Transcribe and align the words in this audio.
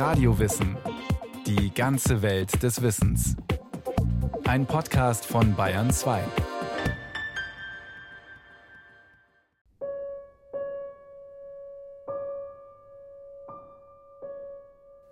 Radiowissen. 0.00 0.78
Die 1.46 1.74
ganze 1.74 2.22
Welt 2.22 2.62
des 2.62 2.80
Wissens. 2.80 3.36
Ein 4.44 4.64
Podcast 4.64 5.26
von 5.26 5.54
Bayern 5.54 5.90
2. 5.90 6.24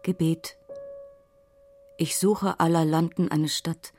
Gebet. 0.05 0.57
Ich 1.99 2.17
suche 2.17 2.59
aller 2.59 2.87
Landen 2.87 3.31
eine 3.31 3.51
Stadt, 3.51 3.93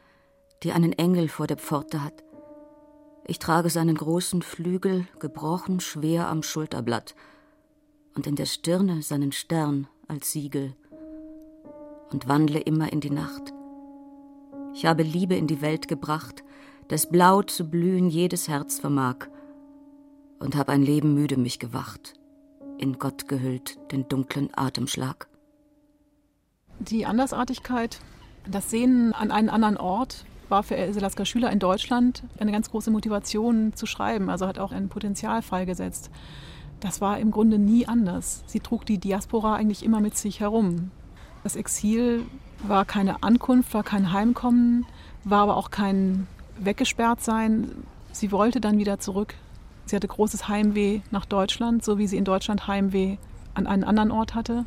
die 0.64 0.71
einen 0.71 0.94
Engel 0.94 1.30
vor 1.30 1.46
der 1.46 1.58
Pforte 1.58 2.04
hat. 2.04 2.24
Ich 3.28 3.38
trage 3.38 3.70
seinen 3.70 3.96
großen 3.96 4.42
Flügel 4.42 5.06
gebrochen 5.20 5.82
schwer 5.82 6.30
am 6.30 6.42
Schulterblatt 6.42 7.14
und 8.16 8.26
in 8.26 8.36
der 8.36 8.48
Stirne 8.48 9.04
seinen 9.04 9.32
Stern 9.32 9.88
als 10.10 10.32
Siegel 10.32 10.76
und 12.11 12.28
wandle 12.28 12.60
immer 12.60 12.92
in 12.92 13.00
die 13.00 13.11
Nacht. 13.11 13.54
Ich 14.74 14.86
habe 14.86 15.04
Liebe 15.04 15.36
in 15.36 15.47
die 15.47 15.61
Welt 15.61 15.88
gebracht, 15.88 16.43
das 16.88 17.10
Blau 17.10 17.43
zu 17.43 17.70
blühen 17.70 18.10
jedes 18.10 18.48
Herz 18.48 18.79
vermag, 18.79 19.28
und 20.39 20.56
hab 20.56 20.70
ein 20.70 20.82
Leben 20.82 21.14
müde 21.14 21.37
mich 21.37 21.60
gewacht, 21.60 22.14
in 22.78 22.98
Gott 22.98 23.28
gehüllt 23.28 23.78
den 23.92 24.07
dunklen 24.07 24.50
Atemschlag. 24.56 25.28
Die 26.79 27.06
Andersartigkeit, 27.06 28.00
das 28.50 28.70
Sehen 28.70 29.14
an 29.14 29.32
einen 29.32 29.50
anderen 29.50 29.76
Ort, 29.76 30.26
war 30.48 30.64
für 30.64 30.78
Else 30.78 31.00
Lasker 31.00 31.26
Schüler 31.26 31.51
in 31.51 31.60
Deutschland 31.60 32.23
eine 32.39 32.52
ganz 32.52 32.72
große 32.72 32.89
Motivation 32.89 33.73
zu 33.76 33.86
schreiben, 33.86 34.30
also 34.30 34.48
hat 34.48 34.59
auch 34.59 34.72
ein 34.72 34.89
Potenzial 34.89 35.42
freigesetzt. 35.42 36.09
Das 36.80 37.02
war 37.02 37.19
im 37.19 37.31
Grunde 37.31 37.59
nie 37.59 37.88
anders. 37.88 38.44
Sie 38.47 38.59
trug 38.59 38.86
die 38.86 38.97
Diaspora 38.97 39.56
eigentlich 39.56 39.83
immer 39.83 40.00
mit 40.00 40.17
sich 40.17 40.39
herum. 40.39 40.92
Das 41.44 41.56
Exil 41.56 42.25
war 42.64 42.86
keine 42.86 43.23
Ankunft, 43.23 43.73
war 43.73 43.84
kein 43.84 44.12
Heimkommen, 44.12 44.86
war 45.23 45.44
aber 45.44 45.58
auch 45.58 45.72
kein 45.72 46.28
Weggesperrtsein. 46.59 47.72
Sie 48.12 48.31
wollte 48.31 48.62
dann 48.62 48.78
wieder 48.78 49.00
zurück. 49.00 49.36
Sie 49.86 49.95
hatte 49.95 50.08
großes 50.08 50.48
Heimweh 50.48 51.02
nach 51.12 51.26
Deutschland, 51.26 51.84
so 51.84 51.98
wie 51.98 52.08
sie 52.08 52.17
in 52.17 52.26
Deutschland 52.26 52.67
Heimweh 52.67 53.17
an 53.54 53.67
einen 53.67 53.84
anderen 53.84 54.11
Ort 54.11 54.36
hatte, 54.36 54.66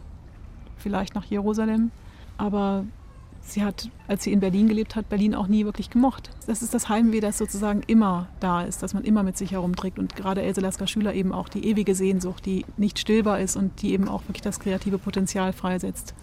vielleicht 0.76 1.14
nach 1.14 1.24
Jerusalem. 1.24 1.90
Aber 2.38 2.84
sie 3.42 3.64
hat, 3.64 3.90
als 4.08 4.24
sie 4.24 4.32
in 4.32 4.40
Berlin 4.40 4.68
gelebt 4.68 4.96
hat, 4.96 5.08
Berlin 5.08 5.34
auch 5.34 5.46
nie 5.46 5.64
wirklich 5.64 5.90
gemocht. 5.90 6.30
Das 6.46 6.62
ist 6.62 6.74
das 6.74 6.88
Heimweh, 6.88 7.20
das 7.20 7.38
sozusagen 7.38 7.82
immer 7.86 8.28
da 8.40 8.62
ist, 8.62 8.82
das 8.82 8.94
man 8.94 9.04
immer 9.04 9.22
mit 9.22 9.36
sich 9.36 9.52
herumträgt. 9.52 9.98
Und 9.98 10.16
gerade 10.16 10.42
Else 10.42 10.60
Lasker 10.60 10.86
Schüler 10.86 11.14
eben 11.14 11.32
auch 11.32 11.48
die 11.48 11.66
ewige 11.66 11.94
Sehnsucht, 11.94 12.46
die 12.46 12.64
nicht 12.76 12.98
stillbar 12.98 13.40
ist 13.40 13.56
und 13.56 13.82
die 13.82 13.92
eben 13.92 14.08
auch 14.08 14.22
wirklich 14.22 14.42
das 14.42 14.60
kreative 14.60 14.98
Potenzial 14.98 15.52
freisetzt. 15.52 16.14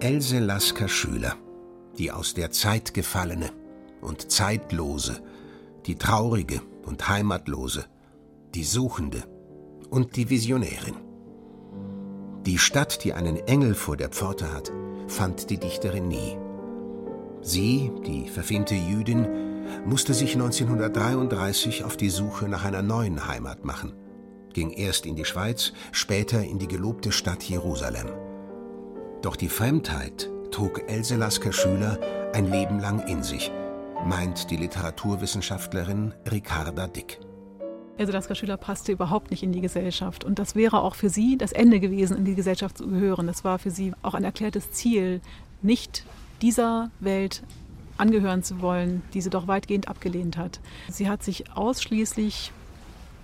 Else 0.00 0.38
Lasker 0.40 0.88
Schüler, 0.88 1.36
die 1.98 2.10
aus 2.10 2.34
der 2.34 2.50
Zeit 2.50 2.92
gefallene 2.94 3.50
und 4.00 4.32
zeitlose, 4.32 5.22
die 5.86 5.94
traurige 5.96 6.60
und 6.84 7.08
heimatlose, 7.08 7.86
die 8.54 8.64
Suchende 8.64 9.24
und 9.92 10.16
die 10.16 10.30
Visionärin. 10.30 10.96
Die 12.46 12.58
Stadt, 12.58 13.04
die 13.04 13.12
einen 13.12 13.36
Engel 13.36 13.74
vor 13.74 13.96
der 13.96 14.08
Pforte 14.08 14.52
hat, 14.52 14.72
fand 15.06 15.50
die 15.50 15.58
Dichterin 15.58 16.08
nie. 16.08 16.36
Sie, 17.42 17.92
die 18.06 18.28
verfemte 18.28 18.74
Jüdin, 18.74 19.28
musste 19.84 20.14
sich 20.14 20.32
1933 20.32 21.84
auf 21.84 21.96
die 21.96 22.08
Suche 22.08 22.48
nach 22.48 22.64
einer 22.64 22.82
neuen 22.82 23.28
Heimat 23.28 23.64
machen, 23.64 23.92
ging 24.54 24.70
erst 24.70 25.04
in 25.04 25.14
die 25.14 25.26
Schweiz, 25.26 25.72
später 25.92 26.42
in 26.42 26.58
die 26.58 26.68
gelobte 26.68 27.12
Stadt 27.12 27.42
Jerusalem. 27.42 28.08
Doch 29.20 29.36
die 29.36 29.48
Fremdheit 29.48 30.30
trug 30.50 30.88
Else 30.88 31.16
Lasker 31.16 31.52
Schüler 31.52 31.98
ein 32.32 32.50
Leben 32.50 32.80
lang 32.80 33.06
in 33.06 33.22
sich, 33.22 33.52
meint 34.06 34.50
die 34.50 34.56
Literaturwissenschaftlerin 34.56 36.14
Ricarda 36.30 36.88
Dick. 36.88 37.20
Also 37.98 38.12
Lasker 38.12 38.34
Schüler 38.34 38.56
passte 38.56 38.92
überhaupt 38.92 39.30
nicht 39.30 39.42
in 39.42 39.52
die 39.52 39.60
Gesellschaft. 39.60 40.24
Und 40.24 40.38
das 40.38 40.54
wäre 40.54 40.80
auch 40.80 40.94
für 40.94 41.10
sie 41.10 41.36
das 41.36 41.52
Ende 41.52 41.78
gewesen, 41.78 42.16
in 42.16 42.24
die 42.24 42.34
Gesellschaft 42.34 42.78
zu 42.78 42.86
gehören. 42.86 43.26
Das 43.26 43.44
war 43.44 43.58
für 43.58 43.70
sie 43.70 43.92
auch 44.02 44.14
ein 44.14 44.24
erklärtes 44.24 44.72
Ziel, 44.72 45.20
nicht 45.60 46.04
dieser 46.40 46.90
Welt 47.00 47.42
angehören 47.98 48.42
zu 48.42 48.60
wollen, 48.60 49.02
die 49.14 49.20
sie 49.20 49.30
doch 49.30 49.46
weitgehend 49.46 49.88
abgelehnt 49.88 50.36
hat. 50.36 50.60
Sie 50.88 51.08
hat 51.08 51.22
sich 51.22 51.52
ausschließlich 51.54 52.50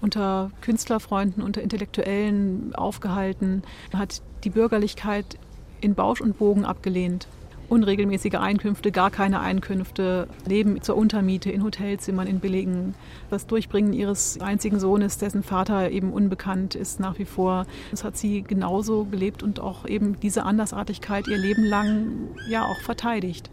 unter 0.01 0.53
Künstlerfreunden, 0.61 1.43
unter 1.43 1.63
Intellektuellen 1.63 2.75
aufgehalten, 2.75 3.63
hat 3.93 4.23
die 4.45 4.51
Bürgerlichkeit 4.51 5.39
in 5.81 5.95
Bausch 5.95 6.21
und 6.21 6.39
Bogen 6.39 6.65
abgelehnt 6.65 7.27
unregelmäßige 7.69 8.35
Einkünfte, 8.35 8.93
gar 8.93 9.11
keine 9.11 9.41
Einkünfte, 9.41 10.29
Leben 10.47 10.81
zur 10.83 10.97
Untermiete 10.97 11.51
in 11.51 11.63
Hotelzimmern, 11.63 12.27
in 12.27 12.41
billigen. 12.41 12.95
Das 13.31 13.47
Durchbringen 13.47 13.93
ihres 13.93 14.41
einzigen 14.41 14.81
Sohnes, 14.81 15.19
dessen 15.19 15.43
Vater 15.43 15.91
eben 15.91 16.13
unbekannt 16.13 16.75
ist 16.75 17.01
nach 17.01 17.19
wie 17.19 17.25
vor. 17.25 17.67
Das 17.91 18.05
hat 18.05 18.17
sie 18.17 18.43
genauso 18.43 19.05
gelebt 19.05 19.43
und 19.43 19.61
auch 19.61 19.87
eben 19.87 20.19
diese 20.21 20.45
Andersartigkeit 20.45 21.27
ihr 21.29 21.39
Leben 21.39 21.65
lang 21.65 22.29
ja 22.49 22.65
auch 22.65 22.81
verteidigt. 22.81 23.51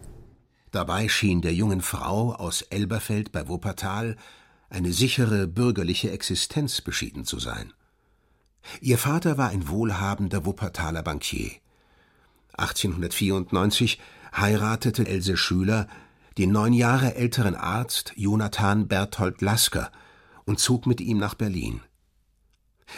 Dabei 0.70 1.08
schien 1.08 1.40
der 1.40 1.54
jungen 1.54 1.80
Frau 1.80 2.32
aus 2.32 2.62
Elberfeld 2.62 3.32
bei 3.32 3.48
Wuppertal 3.48 4.16
eine 4.68 4.92
sichere 4.92 5.46
bürgerliche 5.46 6.10
Existenz 6.10 6.80
beschieden 6.80 7.24
zu 7.24 7.38
sein. 7.38 7.72
Ihr 8.80 8.98
Vater 8.98 9.38
war 9.38 9.50
ein 9.50 9.68
wohlhabender 9.68 10.44
Wuppertaler 10.44 11.02
Bankier. 11.02 11.52
1894 12.56 13.98
heiratete 14.34 15.06
Else 15.06 15.36
Schüler 15.36 15.88
den 16.38 16.52
neun 16.52 16.72
Jahre 16.72 17.14
älteren 17.14 17.54
Arzt 17.54 18.12
Jonathan 18.16 18.88
Berthold 18.88 19.40
Lasker 19.40 19.90
und 20.44 20.60
zog 20.60 20.86
mit 20.86 21.00
ihm 21.00 21.18
nach 21.18 21.34
Berlin. 21.34 21.80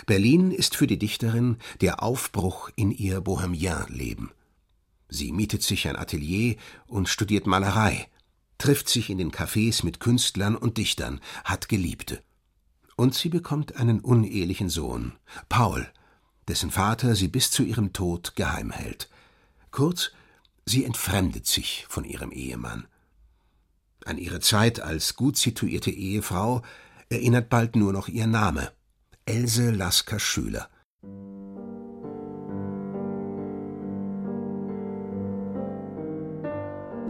Berlin 0.07 0.51
ist 0.51 0.77
für 0.77 0.87
die 0.87 0.99
Dichterin 0.99 1.57
der 1.81 2.03
Aufbruch 2.03 2.71
in 2.77 2.91
ihr 2.91 3.21
Bohemien-Leben. 3.21 4.31
Sie 5.09 5.33
mietet 5.33 5.63
sich 5.63 5.89
ein 5.89 5.97
Atelier 5.97 6.57
und 6.87 7.09
studiert 7.09 7.47
Malerei, 7.47 8.09
trifft 8.59 8.89
sich 8.89 9.09
in 9.09 9.19
den 9.19 9.33
Cafés 9.33 9.85
mit 9.85 10.01
Künstlern 10.01 10.57
und 10.57 10.77
Dichtern, 10.77 11.21
hat 11.45 11.69
Geliebte. 11.69 12.23
Und 12.97 13.15
sie 13.15 13.29
bekommt 13.29 13.77
einen 13.77 14.01
unehelichen 14.01 14.69
Sohn, 14.69 15.13
Paul, 15.49 15.89
dessen 16.49 16.71
Vater 16.71 17.15
sie 17.15 17.29
bis 17.29 17.51
zu 17.51 17.63
ihrem 17.63 17.93
Tod 17.93 18.35
geheim 18.37 18.71
hält. 18.71 19.09
Kurz, 19.71 20.13
sie 20.67 20.85
entfremdet 20.85 21.47
sich 21.47 21.87
von 21.89 22.05
ihrem 22.05 22.33
Ehemann. 22.33 22.87
An 24.05 24.19
ihre 24.19 24.41
Zeit 24.41 24.81
als 24.81 25.17
gut 25.17 25.37
situierte 25.37 25.91
Ehefrau 25.91 26.63
erinnert 27.11 27.49
bald 27.49 27.77
nur 27.77 27.93
noch 27.93 28.09
ihr 28.09 28.27
Name 28.27 28.73
Else 29.27 29.71
Lasker 29.71 30.19
Schüler. 30.19 30.69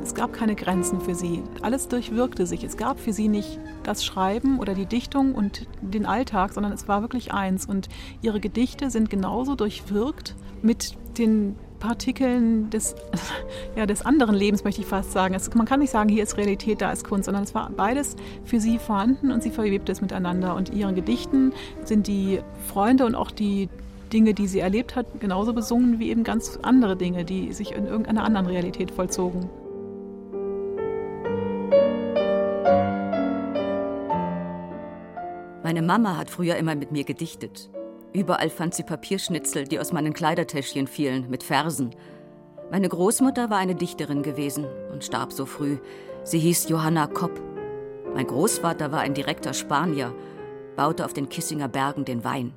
Es 0.03 0.15
gab 0.15 0.33
keine 0.33 0.57
Grenzen 0.57 1.01
für 1.01 1.15
sie. 1.15 1.43
Alles 1.61 1.87
durchwirkte 1.87 2.47
sich. 2.47 2.65
Es 2.65 2.77
gab 2.77 2.99
für 2.99 3.13
sie 3.13 3.29
nicht 3.29 3.61
das 3.83 4.05
Schreiben 4.05 4.59
oder 4.59 4.75
die 4.75 4.87
Dichtung 4.87 5.35
und 5.35 5.69
den 5.83 6.07
Alltag, 6.07 6.55
sondern 6.55 6.73
es 6.73 6.89
war 6.89 7.03
wirklich 7.03 7.35
eins. 7.35 7.67
Und 7.67 7.89
ihre 8.23 8.41
Gedichte 8.41 8.91
sind 8.91 9.11
genauso 9.11 9.55
durchwirkt 9.55 10.35
mit 10.63 10.97
den 11.19 11.57
Partikeln 11.79 12.71
des, 12.71 12.95
ja, 13.77 13.87
des 13.87 14.03
anderen 14.03 14.35
Lebens, 14.35 14.65
möchte 14.65 14.81
ich 14.81 14.87
fast 14.87 15.13
sagen. 15.13 15.35
Es, 15.35 15.53
man 15.55 15.67
kann 15.67 15.81
nicht 15.81 15.91
sagen, 15.91 16.09
hier 16.09 16.23
ist 16.23 16.37
Realität, 16.37 16.81
da 16.81 16.93
ist 16.93 17.05
Kunst, 17.05 17.27
sondern 17.27 17.45
es 17.45 17.55
war 17.55 17.71
beides 17.71 18.17
für 18.45 18.61
sie 18.61 18.79
vorhanden 18.79 19.31
und 19.31 19.43
sie 19.43 19.51
verwebte 19.51 19.93
es 19.93 20.01
miteinander. 20.01 20.55
Und 20.55 20.73
ihren 20.73 20.95
Gedichten 20.95 21.53
sind 21.85 22.07
die 22.07 22.41
Freunde 22.67 23.07
und 23.07 23.15
auch 23.15 23.31
die 23.31 23.69
Dinge, 24.13 24.35
die 24.35 24.47
sie 24.47 24.61
erlebt 24.61 24.97
hat, 24.97 25.21
genauso 25.21 25.53
besungen 25.53 25.99
wie 25.99 26.11
eben 26.11 26.25
ganz 26.25 26.59
andere 26.63 26.97
Dinge, 26.97 27.25
die 27.25 27.53
sich 27.53 27.73
in 27.73 27.87
irgendeiner 27.87 28.25
anderen 28.25 28.47
Realität 28.47 28.91
vollzogen. 28.91 29.49
Meine 35.63 35.83
Mama 35.83 36.17
hat 36.17 36.31
früher 36.31 36.57
immer 36.57 36.75
mit 36.75 36.93
mir 36.93 37.05
gedichtet. 37.05 37.69
Überall 38.13 38.51
fand 38.51 38.75
sie 38.75 38.83
Papierschnitzel, 38.83 39.65
die 39.65 39.79
aus 39.79 39.93
meinen 39.93 40.15
Kleidertäschchen 40.15 40.87
fielen, 40.87 41.29
mit 41.29 41.43
Versen. 41.43 41.95
Meine 42.71 42.89
Großmutter 42.89 43.51
war 43.51 43.59
eine 43.59 43.75
Dichterin 43.75 44.23
gewesen 44.23 44.67
und 44.93 45.05
starb 45.05 45.33
so 45.33 45.47
früh. 45.47 45.79
Sie 46.25 46.39
hieß 46.39 46.69
Johanna 46.69 47.07
Kopp. 47.07 47.41
Mein 48.15 48.27
Großvater 48.27 48.93
war 48.93 49.01
ein 49.01 49.15
direkter 49.15 49.55
Spanier, 49.55 50.15
baute 50.77 51.05
auf 51.05 51.13
den 51.13 51.29
Kissinger 51.29 51.69
Bergen 51.69 52.05
den 52.05 52.25
Wein. 52.25 52.53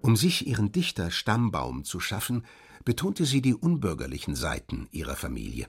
Um 0.00 0.16
sich 0.16 0.46
ihren 0.46 0.72
Dichterstammbaum 0.72 1.84
zu 1.84 2.00
schaffen, 2.00 2.44
betonte 2.84 3.24
sie 3.24 3.40
die 3.40 3.54
unbürgerlichen 3.54 4.34
Seiten 4.34 4.88
ihrer 4.90 5.16
Familie. 5.16 5.66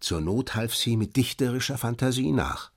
Zur 0.00 0.20
Not 0.20 0.54
half 0.54 0.74
sie 0.74 0.96
mit 0.96 1.16
dichterischer 1.16 1.78
Fantasie 1.78 2.32
nach. 2.32 2.72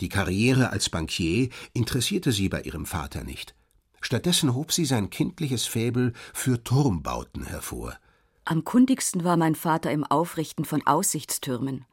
Die 0.00 0.08
Karriere 0.08 0.70
als 0.70 0.90
Bankier 0.90 1.48
interessierte 1.72 2.30
sie 2.30 2.48
bei 2.48 2.62
ihrem 2.62 2.86
Vater 2.86 3.24
nicht. 3.24 3.54
Stattdessen 4.00 4.54
hob 4.54 4.72
sie 4.72 4.84
sein 4.84 5.10
kindliches 5.10 5.66
Faible 5.66 6.12
für 6.32 6.62
Turmbauten 6.62 7.44
hervor. 7.44 7.98
Am 8.44 8.64
kundigsten 8.64 9.24
war 9.24 9.36
mein 9.36 9.54
Vater 9.54 9.90
im 9.90 10.04
Aufrichten 10.04 10.64
von 10.64 10.86
Aussichtstürmen. 10.86 11.84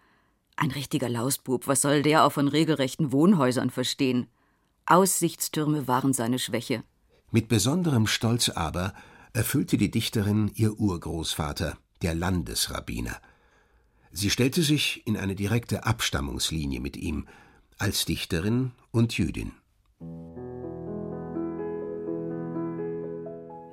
Ein 0.56 0.72
richtiger 0.72 1.10
Lausbub, 1.10 1.68
was 1.68 1.82
soll 1.82 2.02
der 2.02 2.24
auch 2.24 2.32
von 2.32 2.48
regelrechten 2.48 3.12
Wohnhäusern 3.12 3.70
verstehen? 3.70 4.28
Aussichtstürme 4.86 5.88
waren 5.88 6.14
seine 6.14 6.40
Schwäche. 6.40 6.84
Mit 7.32 7.50
besonderem 7.50 8.08
Stolz 8.08 8.50
aber 8.50 8.94
erfüllte 9.34 9.78
die 9.78 9.92
Dichterin 9.92 10.50
ihr 10.56 10.80
Urgroßvater, 10.80 11.78
der 12.02 12.16
Landesrabbiner. 12.16 13.20
Sie 14.12 14.30
stellte 14.30 14.62
sich 14.64 15.06
in 15.06 15.18
eine 15.18 15.36
direkte 15.36 15.86
Abstammungslinie 15.86 16.80
mit 16.80 16.96
ihm, 16.96 17.28
als 17.78 18.06
Dichterin 18.06 18.72
und 18.92 19.18
Jüdin. 19.18 19.52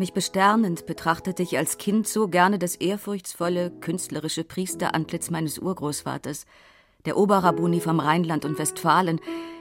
Mich 0.03 0.15
besternend 0.15 0.87
betrachtete 0.87 1.45
ich 1.45 1.57
als 1.57 1.79
Kind 1.79 2.09
so 2.09 2.27
gerne 2.27 2.59
das 2.59 2.75
ehrfurchtsvolle, 2.75 3.71
künstlerische 3.71 4.43
Priesterantlitz 4.43 5.31
meines 5.31 5.61
Urgroßvaters, 5.61 6.45
der 7.05 7.17
Oberrabbuni 7.17 7.79
vom 7.79 8.01
Rheinland 8.01 8.45
und 8.45 8.59
Westfalen, 8.59 9.21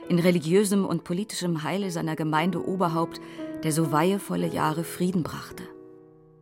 in 0.10 0.18
religiösem 0.18 0.84
und 0.84 1.04
politischem 1.04 1.62
Heile 1.62 1.92
seiner 1.92 2.16
Gemeinde 2.16 2.68
Oberhaupt, 2.68 3.22
der 3.62 3.72
so 3.72 3.92
weihevolle 3.92 4.48
Jahre 4.48 4.84
Frieden 4.84 5.22
brachte. 5.22 5.62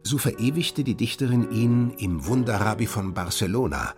So 0.03 0.17
verewigte 0.17 0.85
die 0.85 0.95
Dichterin 0.95 1.51
ihn 1.51 1.89
im 1.97 2.25
Wunderrabbi 2.25 2.85
von 2.85 3.13
Barcelona 3.13 3.95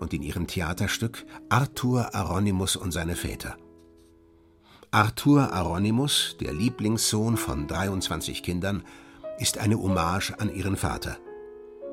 und 0.00 0.12
in 0.12 0.24
ihrem 0.24 0.48
Theaterstück 0.48 1.24
Arthur 1.48 2.12
Aronimus 2.12 2.74
und 2.74 2.90
seine 2.90 3.14
Väter. 3.14 3.56
Arthur 4.90 5.52
Aronimus, 5.52 6.36
der 6.40 6.52
Lieblingssohn 6.52 7.36
von 7.36 7.68
23 7.68 8.42
Kindern, 8.42 8.82
ist 9.38 9.58
eine 9.58 9.80
Hommage 9.80 10.34
an 10.38 10.52
ihren 10.54 10.76
Vater. 10.76 11.16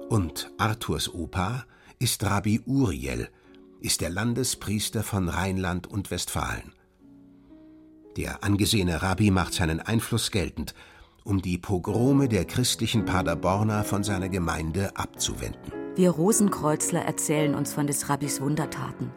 Und 0.10 0.52
Arthurs 0.58 1.14
Opa 1.14 1.66
ist 2.00 2.24
Rabbi 2.24 2.62
Uriel, 2.66 3.30
ist 3.82 4.02
der 4.02 4.10
Landespriester 4.10 5.04
von 5.04 5.30
Rheinland 5.30 5.88
und 5.88 6.12
Westfalen. 6.12 6.74
Der 8.18 8.44
angesehene 8.44 9.02
Rabbi 9.02 9.30
macht 9.30 9.54
seinen 9.54 9.80
Einfluss 9.80 10.32
geltend, 10.32 10.74
um 11.24 11.42
die 11.42 11.58
Pogrome 11.58 12.30
der 12.30 12.46
christlichen 12.46 13.06
Paderborner 13.06 13.84
von 13.84 14.04
seiner 14.04 14.30
Gemeinde 14.30 14.96
abzuwenden. 14.96 15.74
Wir 15.96 16.12
Rosenkreuzler 16.12 17.02
erzählen 17.02 17.56
uns 17.56 17.74
von 17.74 17.88
des 17.88 18.10
Rabbis 18.10 18.42
Wundertaten. 18.42 19.12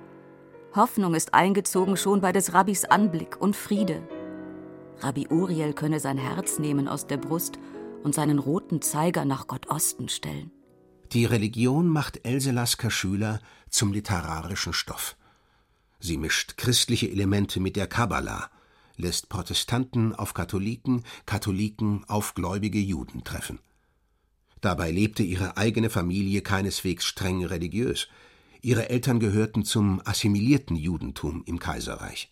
Hoffnung 0.75 1.15
ist 1.15 1.35
eingezogen 1.35 1.97
schon 1.97 2.21
bei 2.21 2.33
des 2.33 2.53
Rabbis 2.53 2.85
Anblick 2.85 3.41
und 3.41 3.57
Friede. 3.57 4.03
Rabbi 5.01 5.29
Uriel 5.29 5.73
könne 5.73 6.01
sein 6.01 6.19
Herz 6.19 6.59
nehmen 6.59 6.89
aus 6.89 7.07
der 7.07 7.17
Brust 7.17 7.59
und 8.03 8.15
seinen 8.15 8.39
roten 8.39 8.83
Zeiger 8.83 9.25
nach 9.25 9.47
Gott 9.47 9.69
Osten 9.69 10.09
stellen. 10.09 10.51
Die 11.13 11.25
Religion 11.25 11.89
macht 11.89 12.25
Else 12.27 12.51
Lasker 12.51 12.91
Schüler 12.91 13.41
zum 13.71 13.93
literarischen 13.93 14.73
Stoff. 14.73 15.17
Sie 16.01 16.17
mischt 16.17 16.57
christliche 16.57 17.11
Elemente 17.11 17.61
mit 17.61 17.77
der 17.77 17.87
Kabbala, 17.87 18.51
lässt 18.97 19.29
Protestanten 19.29 20.15
auf 20.15 20.35
Katholiken, 20.35 21.05
Katholiken 21.27 22.05
auf 22.09 22.35
gläubige 22.35 22.79
Juden 22.79 23.25
treffen. 23.25 23.59
Dabei 24.61 24.91
lebte 24.91 25.23
ihre 25.23 25.57
eigene 25.57 25.89
Familie 25.89 26.43
keineswegs 26.43 27.05
streng 27.05 27.45
religiös. 27.45 28.09
Ihre 28.61 28.91
Eltern 28.91 29.21
gehörten 29.21 29.65
zum 29.65 30.03
assimilierten 30.05 30.77
Judentum 30.77 31.43
im 31.47 31.59
Kaiserreich. 31.59 32.31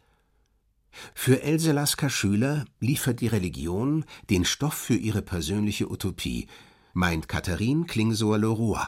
Für 1.15 1.43
Else 1.43 1.73
Lasker 1.73 2.11
Schüler 2.11 2.65
liefert 2.81 3.21
die 3.21 3.27
Religion 3.27 4.05
den 4.31 4.45
Stoff 4.45 4.75
für 4.75 4.95
ihre 4.95 5.23
persönliche 5.23 5.91
Utopie, 5.91 6.47
meint 6.93 7.29
Katharine 7.29 7.87
Klingsohr-Leroy. 7.87 8.87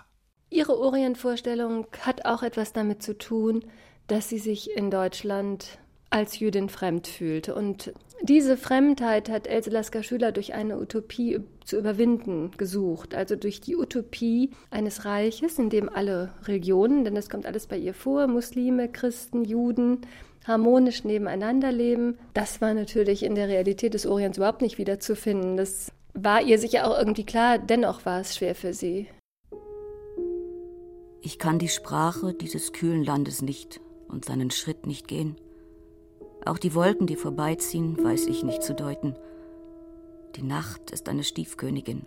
Ihre 0.50 0.78
Orientvorstellung 0.78 1.86
hat 2.00 2.24
auch 2.24 2.42
etwas 2.42 2.72
damit 2.72 3.02
zu 3.02 3.16
tun, 3.18 3.64
dass 4.06 4.28
sie 4.28 4.38
sich 4.38 4.74
in 4.74 4.90
Deutschland 4.90 5.78
als 6.10 6.38
Jüdin 6.38 6.68
fremd 6.68 7.06
fühlte. 7.06 7.54
Und 7.54 7.92
diese 8.22 8.56
Fremdheit 8.56 9.28
hat 9.28 9.46
Else 9.46 9.70
Lasker 9.70 10.02
Schüler 10.02 10.32
durch 10.32 10.54
eine 10.54 10.78
Utopie 10.78 11.40
zu 11.64 11.78
überwinden 11.78 12.50
gesucht. 12.56 13.14
Also 13.14 13.36
durch 13.36 13.60
die 13.60 13.76
Utopie 13.76 14.50
eines 14.70 15.04
Reiches, 15.04 15.58
in 15.58 15.70
dem 15.70 15.88
alle 15.88 16.32
Religionen, 16.44 17.04
denn 17.04 17.14
das 17.14 17.28
kommt 17.28 17.46
alles 17.46 17.66
bei 17.66 17.76
ihr 17.76 17.94
vor, 17.94 18.26
Muslime, 18.26 18.88
Christen, 18.90 19.44
Juden, 19.44 20.00
harmonisch 20.48 21.04
nebeneinander 21.04 21.70
leben. 21.70 22.18
Das 22.34 22.60
war 22.60 22.74
natürlich 22.74 23.22
in 23.22 23.34
der 23.34 23.48
Realität 23.48 23.94
des 23.94 24.06
Orients 24.06 24.38
überhaupt 24.38 24.62
nicht 24.62 24.78
wiederzufinden. 24.78 25.56
Das 25.56 25.92
war 26.14 26.42
ihr 26.42 26.58
sicher 26.58 26.90
auch 26.90 26.98
irgendwie 26.98 27.24
klar, 27.24 27.58
dennoch 27.58 28.04
war 28.04 28.20
es 28.20 28.34
schwer 28.34 28.54
für 28.54 28.72
sie. 28.72 29.06
Ich 31.20 31.38
kann 31.38 31.58
die 31.58 31.68
Sprache 31.68 32.32
dieses 32.32 32.72
kühlen 32.72 33.04
Landes 33.04 33.42
nicht 33.42 33.80
und 34.08 34.24
seinen 34.24 34.50
Schritt 34.50 34.86
nicht 34.86 35.06
gehen. 35.06 35.36
Auch 36.44 36.58
die 36.58 36.74
Wolken, 36.74 37.06
die 37.06 37.16
vorbeiziehen, 37.16 38.02
weiß 38.02 38.26
ich 38.26 38.42
nicht 38.42 38.62
zu 38.62 38.74
deuten. 38.74 39.14
Die 40.36 40.42
Nacht 40.42 40.90
ist 40.90 41.08
eine 41.08 41.24
Stiefkönigin. 41.24 42.06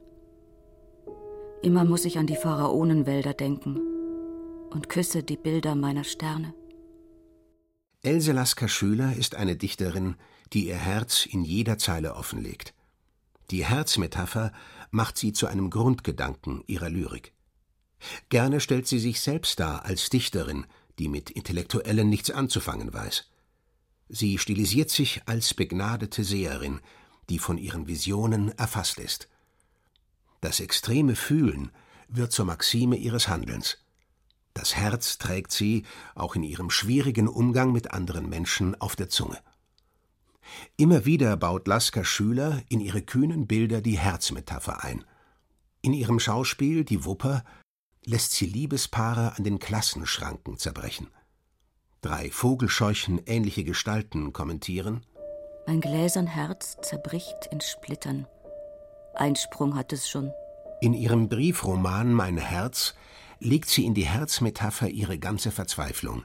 Immer 1.61 1.83
muss 1.85 2.05
ich 2.05 2.17
an 2.17 2.25
die 2.25 2.35
Pharaonenwälder 2.35 3.33
denken 3.33 3.79
und 4.71 4.89
küsse 4.89 5.21
die 5.21 5.37
Bilder 5.37 5.75
meiner 5.75 6.03
Sterne. 6.03 6.53
Else 8.03 8.31
Lasker 8.31 8.67
Schüler 8.67 9.15
ist 9.15 9.35
eine 9.35 9.55
Dichterin, 9.55 10.15
die 10.53 10.67
ihr 10.67 10.77
Herz 10.77 11.27
in 11.27 11.43
jeder 11.43 11.77
Zeile 11.77 12.15
offenlegt. 12.15 12.73
Die 13.51 13.63
Herzmetapher 13.63 14.51
macht 14.89 15.17
sie 15.17 15.33
zu 15.33 15.45
einem 15.45 15.69
Grundgedanken 15.69 16.63
ihrer 16.65 16.89
Lyrik. 16.89 17.31
Gerne 18.29 18.59
stellt 18.59 18.87
sie 18.87 18.97
sich 18.97 19.21
selbst 19.21 19.59
dar 19.59 19.85
als 19.85 20.09
Dichterin, 20.09 20.65
die 20.97 21.09
mit 21.09 21.29
Intellektuellen 21.29 22.09
nichts 22.09 22.31
anzufangen 22.31 22.91
weiß. 22.91 23.29
Sie 24.09 24.39
stilisiert 24.39 24.89
sich 24.89 25.21
als 25.27 25.53
begnadete 25.53 26.23
Seherin, 26.23 26.81
die 27.29 27.37
von 27.37 27.59
ihren 27.59 27.87
Visionen 27.87 28.49
erfasst 28.57 28.99
ist. 28.99 29.29
Das 30.41 30.59
extreme 30.59 31.15
Fühlen 31.15 31.71
wird 32.07 32.31
zur 32.31 32.45
Maxime 32.45 32.95
ihres 32.95 33.27
Handelns. 33.27 33.77
Das 34.53 34.75
Herz 34.75 35.17
trägt 35.17 35.51
sie, 35.51 35.85
auch 36.15 36.35
in 36.35 36.43
ihrem 36.43 36.69
schwierigen 36.69 37.27
Umgang 37.27 37.71
mit 37.71 37.91
anderen 37.91 38.27
Menschen, 38.27 38.79
auf 38.79 38.95
der 38.95 39.09
Zunge. 39.09 39.37
Immer 40.77 41.05
wieder 41.05 41.37
baut 41.37 41.67
Lasker 41.67 42.03
Schüler 42.03 42.61
in 42.69 42.79
ihre 42.79 43.01
kühnen 43.01 43.47
Bilder 43.47 43.81
die 43.81 43.97
Herzmetapher 43.97 44.83
ein. 44.83 45.05
In 45.81 45.93
ihrem 45.93 46.19
Schauspiel 46.19 46.83
Die 46.83 47.05
Wupper 47.05 47.43
lässt 48.05 48.33
sie 48.33 48.45
Liebespaare 48.45 49.37
an 49.37 49.43
den 49.43 49.59
Klassenschranken 49.59 50.57
zerbrechen. 50.57 51.07
Drei 52.01 52.31
Vogelscheuchen 52.31 53.21
ähnliche 53.25 53.63
Gestalten 53.63 54.33
kommentieren 54.33 55.05
Mein 55.67 55.81
gläsern 55.81 56.27
Herz 56.27 56.77
zerbricht 56.81 57.47
in 57.51 57.61
Splittern. 57.61 58.27
Einsprung 59.13 59.75
hat 59.75 59.93
es 59.93 60.09
schon. 60.09 60.31
In 60.81 60.93
ihrem 60.93 61.29
Briefroman 61.29 62.13
Mein 62.13 62.37
Herz 62.37 62.95
legt 63.41 63.69
sie 63.69 63.85
in 63.85 63.93
die 63.93 64.05
Herzmetapher 64.05 64.89
ihre 64.89 65.17
ganze 65.17 65.51
Verzweiflung. 65.51 66.23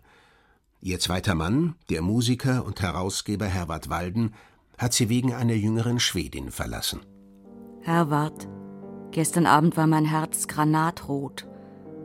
Ihr 0.82 1.00
zweiter 1.00 1.34
Mann, 1.34 1.74
der 1.90 2.02
Musiker 2.02 2.64
und 2.64 2.80
Herausgeber 2.82 3.46
Herwart 3.46 3.88
Walden, 3.88 4.34
hat 4.78 4.92
sie 4.92 5.08
wegen 5.08 5.32
einer 5.32 5.54
jüngeren 5.54 5.98
Schwedin 5.98 6.50
verlassen. 6.50 7.00
Herwart, 7.80 8.46
gestern 9.10 9.46
Abend 9.46 9.76
war 9.76 9.86
mein 9.86 10.04
Herz 10.04 10.46
granatrot. 10.46 11.48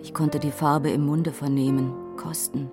Ich 0.01 0.13
konnte 0.13 0.39
die 0.39 0.51
Farbe 0.51 0.89
im 0.89 1.06
Munde 1.06 1.34
vernehmen, 1.34 1.94
kosten. 2.15 2.72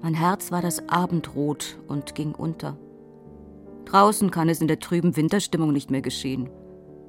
Mein 0.00 0.14
Herz 0.14 0.52
war 0.52 0.62
das 0.62 0.88
Abendrot 0.88 1.78
und 1.88 2.14
ging 2.14 2.34
unter. 2.34 2.78
Draußen 3.84 4.30
kann 4.30 4.48
es 4.48 4.60
in 4.60 4.68
der 4.68 4.78
trüben 4.78 5.16
Winterstimmung 5.16 5.72
nicht 5.72 5.90
mehr 5.90 6.02
geschehen. 6.02 6.48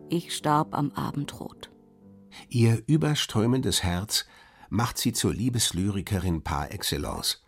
Ich 0.09 0.35
starb 0.35 0.75
am 0.75 0.91
Abendrot. 0.91 1.72
Ihr 2.49 2.83
überströmendes 2.87 3.83
Herz 3.83 4.25
macht 4.69 4.97
sie 4.97 5.13
zur 5.13 5.33
Liebeslyrikerin 5.33 6.43
par 6.43 6.71
excellence. 6.71 7.43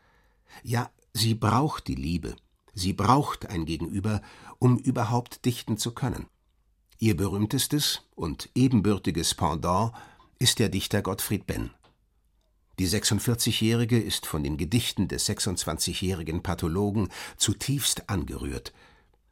Ja, 0.63 0.89
sie 1.13 1.33
braucht 1.33 1.87
die 1.87 1.95
Liebe, 1.95 2.35
sie 2.73 2.93
braucht 2.93 3.49
ein 3.49 3.65
Gegenüber, 3.65 4.21
um 4.59 4.77
überhaupt 4.77 5.45
dichten 5.45 5.77
zu 5.77 5.93
können. 5.93 6.27
Ihr 6.99 7.17
berühmtestes 7.17 8.03
und 8.15 8.49
ebenbürtiges 8.55 9.33
Pendant 9.33 9.91
ist 10.39 10.59
der 10.59 10.69
Dichter 10.69 11.01
Gottfried 11.01 11.45
Benn. 11.45 11.71
Die 12.79 12.87
46-Jährige 12.87 13.99
ist 13.99 14.25
von 14.25 14.43
den 14.43 14.57
Gedichten 14.57 15.07
des 15.07 15.27
26-jährigen 15.29 16.43
Pathologen 16.43 17.09
zutiefst 17.37 18.09
angerührt 18.09 18.73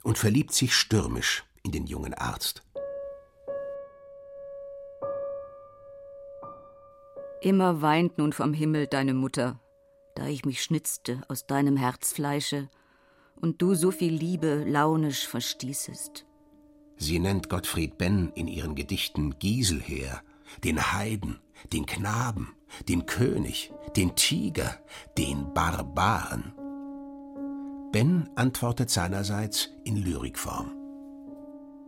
und 0.02 0.18
verliebt 0.18 0.54
sich 0.54 0.74
stürmisch 0.74 1.44
in 1.62 1.72
den 1.72 1.86
jungen 1.86 2.14
Arzt. 2.14 2.64
Immer 7.44 7.82
weint 7.82 8.18
nun 8.20 8.32
vom 8.32 8.54
Himmel 8.54 8.88
deine 8.88 9.14
Mutter, 9.14 9.60
da 10.16 10.28
ich 10.28 10.46
mich 10.46 10.64
schnitzte 10.64 11.24
aus 11.28 11.46
deinem 11.46 11.76
Herzfleische 11.76 12.70
und 13.36 13.62
du 13.62 13.76
so 13.76 13.92
viel 13.92 14.14
Liebe 14.14 14.64
launisch 14.66 15.28
verstießest. 15.28 16.26
Sie 16.96 17.20
nennt 17.20 17.50
Gottfried 17.50 17.98
Benn 17.98 18.32
in 18.34 18.48
ihren 18.48 18.76
Gedichten 18.76 19.38
Gieselher, 19.40 20.22
den 20.64 20.94
Heiden, 20.94 21.42
den 21.74 21.86
Knaben, 21.86 22.56
den 22.88 23.08
König, 23.08 23.74
den 23.98 24.16
Tiger, 24.16 24.80
den 25.18 25.54
Barbaren. 25.54 26.54
Ben 27.92 28.30
antwortet 28.36 28.90
seinerseits 28.90 29.70
in 29.84 29.98
Lyrikform. 29.98 30.72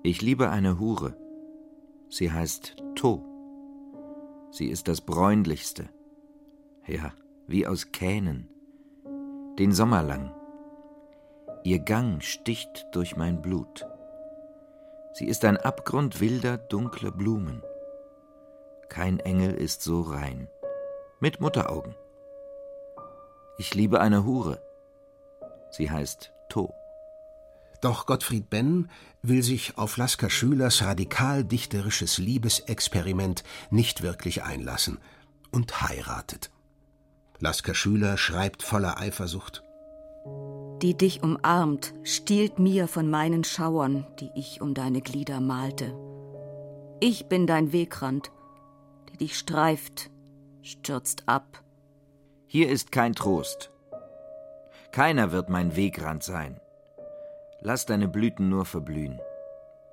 Ich 0.03 0.21
liebe 0.21 0.50
eine 0.50 0.79
Hure. 0.79 1.15
Sie 2.09 2.29
heißt 2.29 2.75
To. 2.95 3.35
Sie 4.57 4.69
ist 4.69 4.88
das 4.88 5.01
bräunlichste. 5.01 5.89
Ja, 6.88 7.12
wie 7.45 7.67
aus 7.67 7.91
Kähnen. 7.91 8.47
Den 9.59 9.74
Sommer 9.74 10.01
lang. 10.01 10.33
Ihr 11.65 11.79
Gang 11.79 12.24
sticht 12.24 12.88
durch 12.93 13.17
mein 13.17 13.41
Blut. 13.41 13.85
Sie 15.12 15.27
ist 15.27 15.43
ein 15.43 15.57
Abgrund 15.57 16.21
wilder, 16.21 16.57
dunkler 16.57 17.12
Blumen. 17.12 17.63
Kein 18.88 19.19
Engel 19.19 19.53
ist 19.53 19.81
so 19.81 20.00
rein. 20.00 20.47
Mit 21.19 21.41
Mutteraugen. 21.41 21.93
Ich 23.57 23.75
liebe 23.75 24.00
eine 24.00 24.24
Hure. 24.24 24.62
Sie 25.69 25.91
heißt 25.91 26.31
To. 26.47 26.74
Doch 27.86 28.08
Gottfried 28.08 28.50
Benn 28.50 28.89
will 29.22 29.44
sich 29.44 29.77
auf 29.77 29.98
Lasker 29.98 30.32
Schülers 30.32 30.82
radikal 30.82 31.44
dichterisches 31.44 32.18
Liebesexperiment 32.18 33.44
nicht 33.70 34.01
wirklich 34.01 34.42
einlassen 34.42 34.98
und 35.51 35.84
heiratet. 35.84 36.50
Lasker 37.38 37.75
Schüler 37.75 38.18
schreibt 38.18 38.63
voller 38.63 38.98
Eifersucht 38.98 39.62
die 40.82 40.98
dich 40.98 41.24
umarmt, 41.24 41.94
stiehlt 42.04 42.60
mir 42.60 42.88
von 42.88 43.10
meinen 43.10 43.44
Schauern, 43.44 44.06
die 44.20 44.30
ich 44.36 44.62
um 44.62 44.74
deine 44.74 45.01
Glieder 45.01 45.39
malte. 45.39 45.96
Ich 47.00 47.27
bin 47.27 47.48
dein 47.48 47.72
Wegrand, 47.72 48.32
die 49.10 49.18
dich 49.18 49.38
streift, 49.38 50.10
stürzt 50.62 51.24
ab. 51.27 51.63
Hier 52.48 52.70
ist 52.70 52.92
kein 52.92 53.13
Trost. 53.13 53.72
Keiner 54.92 55.32
wird 55.32 55.50
mein 55.50 55.75
Wegrand 55.75 56.24
sein. 56.24 56.60
Lass 57.67 57.88
deine 57.88 58.07
Blüten 58.07 58.48
nur 58.48 58.63
verblühen. 58.63 59.19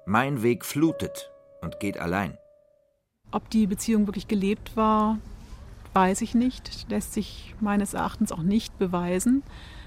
Mein 0.04 0.42
Weg 0.42 0.66
flutet 0.66 1.32
und 1.62 1.80
geht 1.80 1.96
allein. 1.96 2.36
Ob 3.30 3.48
die 3.48 3.66
Beziehung 3.66 4.06
wirklich 4.06 4.28
gelebt 4.28 4.76
war, 4.76 5.16
weiß 5.94 6.20
ich 6.20 6.34
nicht, 6.34 6.90
lässt 6.90 7.14
sich 7.14 7.54
meines 7.60 7.94
Erachtens 7.94 8.30
auch 8.30 8.42
nicht 8.42 8.78
beweisen. 8.78 9.42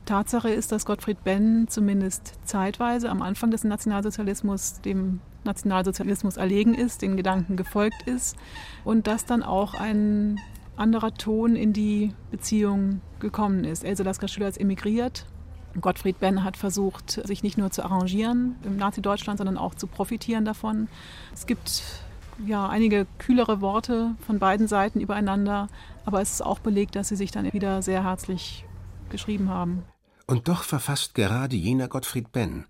Tatsache 0.06 0.50
ist, 0.50 0.72
dass 0.72 0.88
Gottfried 0.88 1.24
Benn 1.24 1.68
zumindest 1.68 2.39
zeitweise 2.44 3.08
am 3.12 3.22
Anfang 3.22 3.51
des 3.51 3.63
Nationalsozialismus 3.63 4.82
dem 4.82 5.22
Nationalsozialismus 5.44 6.38
erlegen 6.38 6.74
ist, 6.74 7.04
den 7.04 7.15
Gedanken 7.15 7.56
gefolgt 7.56 8.08
ist 8.08 8.36
und 8.84 9.06
dass 9.06 9.25
dann 9.25 9.44
auch 9.44 9.75
ein 9.75 10.39
anderer 10.75 11.13
Ton 11.13 11.56
in 11.56 11.72
die 11.72 12.15
Beziehung 12.32 13.01
gekommen 13.20 13.63
ist. 13.63 13.84
Else 13.84 14.01
Lasker 14.01 14.27
Schüler 14.27 14.48
ist 14.48 14.60
emigriert. 14.60 15.27
Gottfried 15.82 16.20
Benn 16.20 16.44
hat 16.44 16.58
versucht, 16.58 17.12
sich 17.12 17.44
nicht 17.44 17.58
nur 17.58 17.72
zu 17.72 17.84
arrangieren 17.84 18.55
im 18.63 18.77
Nazi-Deutschland, 18.77 19.38
sondern 19.38 19.58
auch 19.58 19.75
zu 19.75 19.88
profitieren 19.88 20.46
davon. 20.46 20.88
Es 21.34 21.46
gibt 21.46 21.84
ja 22.46 22.67
einige 22.67 23.08
kühlere 23.17 23.62
Worte 23.62 24.15
von 24.25 24.39
beiden 24.39 24.67
Seiten 24.67 25.00
übereinander, 25.00 25.67
aber 26.05 26.22
es 26.22 26.34
ist 26.34 26.41
auch 26.41 26.60
belegt, 26.60 26.96
dass 26.96 27.10
sie 27.10 27.15
sich 27.15 27.32
dann 27.32 27.51
wieder 27.53 27.82
sehr 27.82 28.03
herzlich 28.03 28.65
geschrieben 29.10 29.50
haben. 29.50 29.84
Und 30.27 30.48
doch 30.48 30.63
verfasst 30.63 31.13
gerade 31.13 31.55
jener 31.55 31.88
Gottfried 31.88 32.32
Benn, 32.32 32.65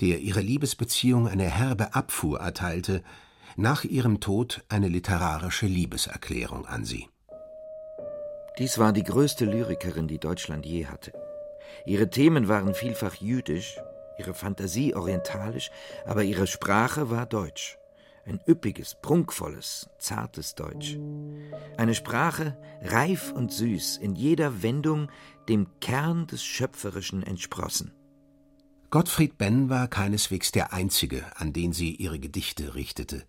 der 0.00 0.20
ihrer 0.20 0.42
Liebesbeziehung 0.42 1.26
eine 1.26 1.44
herbe 1.44 1.94
Abfuhr 1.94 2.40
erteilte, 2.40 3.02
nach 3.56 3.84
ihrem 3.84 4.20
Tod 4.20 4.62
eine 4.68 4.88
literarische 4.88 5.66
Liebeserklärung 5.66 6.66
an 6.66 6.84
sie. 6.84 7.08
Dies 8.58 8.78
war 8.78 8.92
die 8.92 9.04
größte 9.04 9.44
Lyrikerin, 9.44 10.06
die 10.06 10.18
Deutschland 10.18 10.66
je 10.66 10.86
hatte. 10.86 11.12
Ihre 11.88 12.10
Themen 12.10 12.48
waren 12.48 12.74
vielfach 12.74 13.14
jüdisch, 13.14 13.78
ihre 14.18 14.34
Fantasie 14.34 14.94
orientalisch, 14.94 15.70
aber 16.04 16.22
ihre 16.22 16.46
Sprache 16.46 17.08
war 17.08 17.24
deutsch. 17.24 17.78
Ein 18.26 18.40
üppiges, 18.46 18.98
prunkvolles, 19.00 19.88
zartes 19.98 20.54
Deutsch. 20.54 20.98
Eine 21.78 21.94
Sprache 21.94 22.58
reif 22.82 23.32
und 23.32 23.50
süß, 23.50 23.96
in 23.96 24.16
jeder 24.16 24.62
Wendung 24.62 25.10
dem 25.48 25.66
Kern 25.80 26.26
des 26.26 26.44
Schöpferischen 26.44 27.22
entsprossen. 27.22 27.94
Gottfried 28.90 29.38
Benn 29.38 29.70
war 29.70 29.88
keineswegs 29.88 30.52
der 30.52 30.74
Einzige, 30.74 31.24
an 31.36 31.54
den 31.54 31.72
sie 31.72 31.94
ihre 31.94 32.18
Gedichte 32.18 32.74
richtete. 32.74 33.24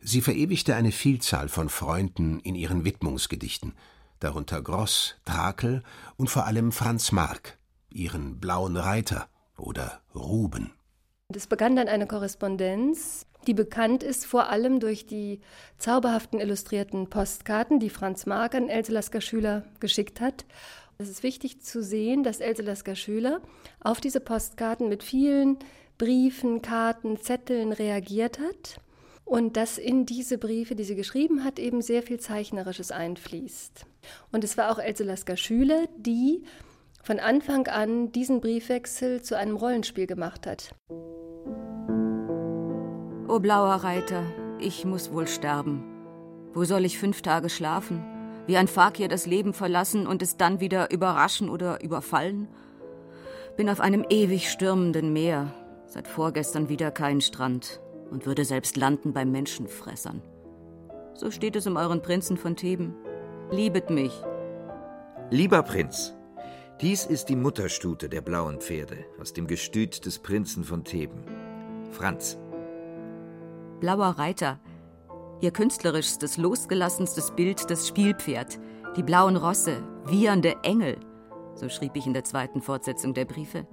Sie 0.00 0.22
verewigte 0.22 0.74
eine 0.74 0.90
Vielzahl 0.90 1.48
von 1.48 1.68
Freunden 1.68 2.40
in 2.40 2.56
ihren 2.56 2.84
Widmungsgedichten, 2.84 3.74
darunter 4.18 4.60
Gross, 4.60 5.14
Trakel 5.24 5.84
und 6.16 6.30
vor 6.30 6.46
allem 6.46 6.72
Franz 6.72 7.12
Marc, 7.12 7.59
ihren 7.90 8.40
Blauen 8.40 8.76
Reiter 8.76 9.28
oder 9.56 10.00
Ruben. 10.14 10.72
Es 11.34 11.46
begann 11.46 11.76
dann 11.76 11.88
eine 11.88 12.06
Korrespondenz, 12.06 13.26
die 13.46 13.54
bekannt 13.54 14.02
ist 14.02 14.26
vor 14.26 14.48
allem 14.48 14.80
durch 14.80 15.06
die 15.06 15.40
zauberhaften 15.78 16.40
illustrierten 16.40 17.08
Postkarten, 17.08 17.78
die 17.78 17.90
Franz 17.90 18.26
Marc 18.26 18.54
an 18.54 18.68
Else 18.68 18.92
Lasker 18.92 19.20
Schüler 19.20 19.64
geschickt 19.78 20.20
hat. 20.20 20.44
Es 20.98 21.08
ist 21.08 21.22
wichtig 21.22 21.62
zu 21.62 21.82
sehen, 21.82 22.22
dass 22.22 22.40
Else 22.40 22.62
Lasker 22.62 22.96
Schüler 22.96 23.40
auf 23.80 24.00
diese 24.00 24.20
Postkarten 24.20 24.88
mit 24.88 25.02
vielen 25.02 25.58
Briefen, 25.96 26.62
Karten, 26.62 27.18
Zetteln 27.18 27.72
reagiert 27.72 28.38
hat 28.38 28.80
und 29.24 29.56
dass 29.56 29.78
in 29.78 30.06
diese 30.06 30.38
Briefe, 30.38 30.74
die 30.74 30.84
sie 30.84 30.96
geschrieben 30.96 31.44
hat, 31.44 31.58
eben 31.58 31.82
sehr 31.82 32.02
viel 32.02 32.18
Zeichnerisches 32.18 32.90
einfließt. 32.90 33.86
Und 34.32 34.44
es 34.44 34.58
war 34.58 34.72
auch 34.72 34.78
Else 34.78 35.04
Lasker 35.04 35.36
Schüler, 35.36 35.86
die 35.96 36.42
von 37.02 37.18
Anfang 37.18 37.66
an 37.66 38.12
diesen 38.12 38.40
Briefwechsel 38.40 39.22
zu 39.22 39.36
einem 39.36 39.56
Rollenspiel 39.56 40.06
gemacht 40.06 40.46
hat. 40.46 40.74
O 43.28 43.38
blauer 43.38 43.76
Reiter, 43.76 44.22
ich 44.58 44.84
muss 44.84 45.12
wohl 45.12 45.26
sterben. 45.26 45.84
Wo 46.52 46.64
soll 46.64 46.84
ich 46.84 46.98
fünf 46.98 47.22
Tage 47.22 47.48
schlafen? 47.48 48.04
Wie 48.46 48.56
ein 48.56 48.68
Fakir 48.68 49.08
das 49.08 49.26
Leben 49.26 49.54
verlassen 49.54 50.06
und 50.06 50.22
es 50.22 50.36
dann 50.36 50.60
wieder 50.60 50.90
überraschen 50.90 51.48
oder 51.48 51.82
überfallen? 51.82 52.48
Bin 53.56 53.70
auf 53.70 53.80
einem 53.80 54.04
ewig 54.08 54.50
stürmenden 54.50 55.12
Meer, 55.12 55.54
seit 55.86 56.08
vorgestern 56.08 56.68
wieder 56.68 56.90
kein 56.90 57.20
Strand 57.20 57.80
und 58.10 58.26
würde 58.26 58.44
selbst 58.44 58.76
landen 58.76 59.12
bei 59.12 59.24
Menschenfressern. 59.24 60.22
So 61.14 61.30
steht 61.30 61.54
es 61.54 61.66
um 61.66 61.76
euren 61.76 62.02
Prinzen 62.02 62.36
von 62.36 62.56
Theben. 62.56 62.94
Liebet 63.50 63.90
mich. 63.90 64.12
Lieber 65.30 65.62
Prinz, 65.62 66.14
dies 66.80 67.04
ist 67.04 67.28
die 67.28 67.36
Mutterstute 67.36 68.08
der 68.08 68.22
blauen 68.22 68.58
Pferde 68.58 69.04
aus 69.20 69.32
dem 69.34 69.46
Gestüt 69.46 70.06
des 70.06 70.18
Prinzen 70.18 70.64
von 70.64 70.82
Theben. 70.82 71.24
Franz. 71.92 72.38
Blauer 73.80 74.18
Reiter, 74.18 74.58
ihr 75.40 75.50
künstlerischstes, 75.50 76.38
losgelassenstes 76.38 77.32
Bild 77.32 77.70
das 77.70 77.86
Spielpferd, 77.86 78.58
die 78.96 79.02
blauen 79.02 79.36
Rosse, 79.36 79.82
wiehernde 80.06 80.56
Engel, 80.62 80.98
so 81.54 81.68
schrieb 81.68 81.96
ich 81.96 82.06
in 82.06 82.14
der 82.14 82.24
zweiten 82.24 82.62
Fortsetzung 82.62 83.12
der 83.12 83.26
Briefe. 83.26 83.66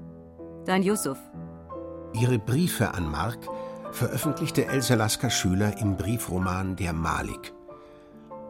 Dein 0.65 0.83
Yusuf. 0.83 1.17
Ihre 2.13 2.39
Briefe 2.39 2.93
an 2.93 3.09
Mark 3.09 3.39
veröffentlichte 3.91 4.65
Elsa 4.65 4.95
Lasker 4.95 5.29
Schüler 5.29 5.77
im 5.79 5.95
Briefroman 5.95 6.75
Der 6.75 6.91
Malik. 6.91 7.53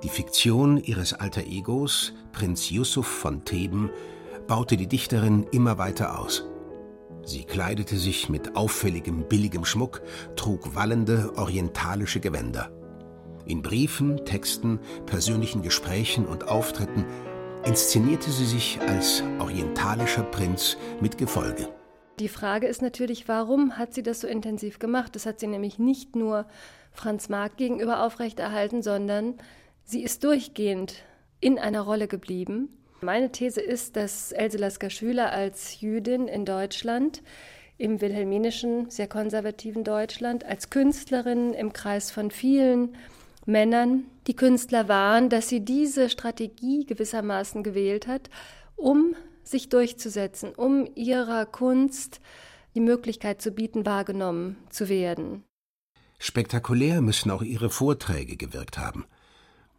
Die 0.04 0.10
Fiktion 0.10 0.78
ihres 0.78 1.14
alter 1.14 1.42
Egos, 1.42 2.14
Prinz 2.32 2.70
Yusuf 2.70 3.08
von 3.08 3.46
Theben, 3.46 3.90
baute 4.48 4.77
die 4.77 4.88
Dichterin 4.88 5.46
immer 5.51 5.77
weiter 5.77 6.20
aus. 6.20 6.46
Sie 7.24 7.44
kleidete 7.44 7.98
sich 7.98 8.30
mit 8.30 8.56
auffälligem, 8.56 9.27
billigem 9.27 9.66
Schmuck, 9.66 10.01
trug 10.38 10.75
wallende, 10.75 11.34
orientalische 11.36 12.22
Gewänder. 12.22 12.72
In 13.46 13.62
Briefen, 13.62 14.25
Texten, 14.25 14.80
persönlichen 15.06 15.62
Gesprächen 15.62 16.25
und 16.25 16.48
Auftritten 16.48 17.06
inszenierte 17.66 18.32
sie 18.32 18.46
sich 18.46 18.80
als 18.88 19.24
orientalischer 19.39 20.24
Prinz 20.24 20.77
mit 21.01 21.18
Gefolge. 21.18 21.68
Die 22.20 22.30
Frage 22.30 22.68
ist 22.68 22.82
natürlich, 22.82 23.27
warum 23.27 23.77
hat 23.77 23.94
sie 23.94 24.04
das 24.04 24.22
so 24.22 24.27
intensiv 24.27 24.80
gemacht? 24.80 25.16
Das 25.16 25.25
hat 25.25 25.39
sie 25.39 25.48
nämlich 25.48 25.77
nicht 25.77 26.16
nur 26.16 26.46
Franz 26.94 27.30
Marc 27.30 27.58
gegenüber 27.58 28.04
aufrechterhalten, 28.04 28.82
sondern 28.82 29.36
sie 29.84 30.01
ist 30.01 30.24
durchgehend 30.24 31.04
in 31.42 31.60
einer 31.60 31.82
Rolle 31.82 32.08
geblieben 32.08 32.70
meine 33.01 33.32
These 33.32 33.62
ist, 33.62 33.96
dass 33.96 34.32
Else 34.32 34.58
Lasker 34.58 34.89
Schüler 34.89 35.32
als 35.32 35.82
Jüdin 35.82 36.27
in 36.27 36.46
Deutschland, 36.46 37.22
im 37.77 38.01
wilhelminischen, 38.01 38.89
sehr 38.89 39.08
konservativen 39.08 39.84
Deutschland, 39.84 40.44
als 40.46 40.70
Künstlerin 40.70 41.54
im 41.54 41.74
Kreis 41.74 42.12
von 42.12 42.32
vielen 42.32 42.96
Männern, 43.46 44.06
die 44.27 44.36
Künstler 44.36 44.88
waren, 44.88 45.30
dass 45.30 45.48
sie 45.48 45.62
diese 45.62 46.10
Strategie 46.10 46.86
gewissermaßen 46.86 47.63
gewählt 47.63 48.08
hat, 48.08 48.30
um 48.75 49.16
sich 49.44 49.70
durchzusetzen, 49.70 50.54
um 50.54 50.88
ihrer 50.96 51.46
Kunst 51.46 52.20
die 52.75 52.82
Möglichkeit 52.82 53.42
zu 53.42 53.51
bieten, 53.51 53.86
wahrgenommen 53.86 54.58
zu 54.70 54.89
werden. 54.89 55.44
Spektakulär 56.20 57.01
müssen 57.01 57.32
auch 57.32 57.42
ihre 57.44 57.70
Vorträge 57.70 58.38
gewirkt 58.38 58.77
haben. 58.77 59.06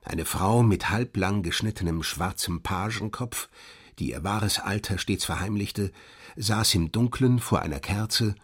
Eine 0.09 0.25
Frau 0.25 0.63
mit 0.63 0.89
halblang 0.89 1.43
geschnittenem 1.43 2.03
schwarzem 2.03 2.63
Pagenkopf, 2.63 3.51
die 3.99 4.13
ihr 4.13 4.25
wahres 4.25 4.59
Alter 4.59 4.97
stets 4.97 5.27
verheimlichte, 5.27 5.93
saß 6.35 6.77
im 6.77 6.91
Dunkeln 6.91 7.41
vor 7.41 7.61
einer 7.61 7.79
Kerze 7.79 8.35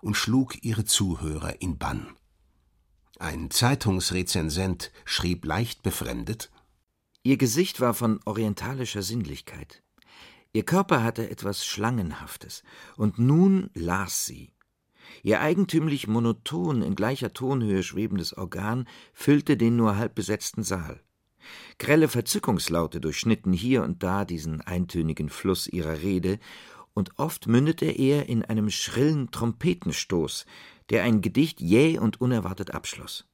und 0.00 0.16
schlug 0.16 0.64
ihre 0.64 0.86
Zuhörer 0.86 1.60
in 1.60 1.76
Bann. 1.76 2.16
Ein 3.18 3.50
Zeitungsrezensent 3.50 4.92
schrieb 5.04 5.44
leicht 5.44 5.82
befremdet 5.82 6.50
Ihr 7.22 7.36
Gesicht 7.36 7.80
war 7.80 7.92
von 7.92 8.20
orientalischer 8.24 9.02
Sinnlichkeit. 9.02 9.82
Ihr 10.54 10.64
Körper 10.64 11.02
hatte 11.02 11.28
etwas 11.28 11.66
Schlangenhaftes, 11.66 12.62
und 12.96 13.18
nun 13.18 13.68
las 13.74 14.24
sie. 14.24 14.54
Ihr 15.22 15.42
eigentümlich 15.42 16.06
monoton 16.06 16.80
in 16.80 16.94
gleicher 16.94 17.34
Tonhöhe 17.34 17.82
schwebendes 17.82 18.34
Organ 18.34 18.88
füllte 19.12 19.58
den 19.58 19.76
nur 19.76 19.96
halb 19.96 20.14
besetzten 20.14 20.62
Saal. 20.62 21.02
Grelle 21.78 22.08
Verzückungslaute 22.08 23.00
durchschnitten 23.00 23.52
hier 23.52 23.82
und 23.82 24.02
da 24.02 24.24
diesen 24.24 24.60
eintönigen 24.60 25.28
Fluss 25.28 25.66
ihrer 25.66 26.02
Rede, 26.02 26.38
und 26.92 27.18
oft 27.18 27.46
mündete 27.46 27.86
er 27.86 28.28
in 28.28 28.44
einem 28.44 28.68
schrillen 28.68 29.30
Trompetenstoß, 29.30 30.44
der 30.90 31.04
ein 31.04 31.20
Gedicht 31.20 31.60
jäh 31.60 31.98
und 31.98 32.20
unerwartet 32.20 32.74
abschloss. 32.74 33.26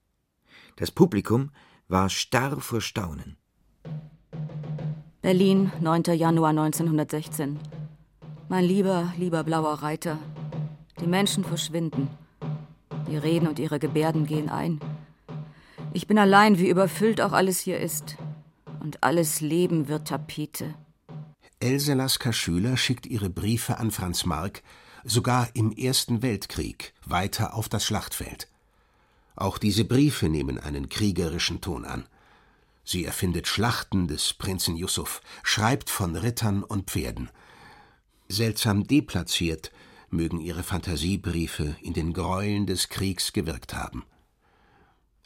Das 0.76 0.90
Publikum 0.90 1.50
war 1.88 2.08
starr 2.10 2.60
vor 2.60 2.80
Staunen. 2.80 3.36
Berlin, 5.22 5.72
9. 5.80 6.02
Januar 6.14 6.50
1916. 6.50 7.58
Mein 8.48 8.64
lieber, 8.64 9.12
lieber 9.18 9.42
blauer 9.42 9.82
Reiter, 9.82 10.18
die 11.00 11.06
Menschen 11.06 11.42
verschwinden. 11.42 12.08
Die 13.08 13.16
Reden 13.16 13.48
und 13.48 13.58
ihre 13.58 13.78
Gebärden 13.78 14.26
gehen 14.26 14.48
ein. 14.48 14.80
Ich 15.92 16.06
bin 16.06 16.18
allein, 16.18 16.58
wie 16.58 16.68
überfüllt 16.68 17.20
auch 17.20 17.32
alles 17.32 17.60
hier 17.60 17.80
ist. 17.80 18.16
Und 18.80 19.02
alles 19.02 19.40
Leben 19.40 19.88
wird 19.88 20.08
Tapete. 20.08 20.74
Else 21.58 21.94
Lasker 21.94 22.32
Schüler 22.32 22.76
schickt 22.76 23.06
ihre 23.06 23.30
Briefe 23.30 23.78
an 23.78 23.90
Franz 23.90 24.26
Mark 24.26 24.62
sogar 25.04 25.48
im 25.54 25.72
Ersten 25.72 26.20
Weltkrieg 26.22 26.92
weiter 27.04 27.54
auf 27.54 27.68
das 27.68 27.84
Schlachtfeld. 27.84 28.48
Auch 29.36 29.58
diese 29.58 29.84
Briefe 29.84 30.28
nehmen 30.28 30.58
einen 30.58 30.88
kriegerischen 30.88 31.60
Ton 31.60 31.84
an. 31.84 32.06
Sie 32.84 33.04
erfindet 33.04 33.46
Schlachten 33.46 34.08
des 34.08 34.34
Prinzen 34.34 34.76
Yusuf, 34.76 35.20
schreibt 35.42 35.90
von 35.90 36.16
Rittern 36.16 36.62
und 36.62 36.90
Pferden. 36.90 37.30
Seltsam 38.28 38.86
deplatziert 38.86 39.72
mögen 40.10 40.40
ihre 40.40 40.62
Fantasiebriefe 40.62 41.76
in 41.82 41.92
den 41.92 42.12
Gräueln 42.12 42.66
des 42.66 42.88
Kriegs 42.88 43.32
gewirkt 43.32 43.74
haben. 43.74 44.04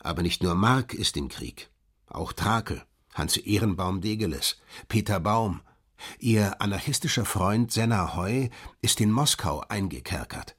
Aber 0.01 0.23
nicht 0.23 0.43
nur 0.43 0.55
Mark 0.55 0.95
ist 0.95 1.17
im 1.17 1.29
Krieg, 1.29 1.71
auch 2.07 2.33
Trakel, 2.33 2.83
Hans 3.15 3.37
Ehrenbaum 3.37 4.01
Degeles, 4.01 4.57
Peter 4.89 5.21
Baum, 5.21 5.61
ihr 6.19 6.61
anarchistischer 6.61 7.25
Freund 7.25 7.71
Senna 7.71 8.17
Heu 8.17 8.49
ist 8.81 9.01
in 9.01 9.13
Moskau 9.13 9.63
eingekerkert. 9.69 10.57